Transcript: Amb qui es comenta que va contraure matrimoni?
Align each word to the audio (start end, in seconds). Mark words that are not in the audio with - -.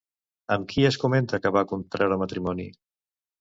Amb 0.53 0.63
qui 0.71 0.85
es 0.89 0.97
comenta 1.03 1.39
que 1.43 1.51
va 1.59 1.63
contraure 1.73 2.19
matrimoni? 2.23 2.67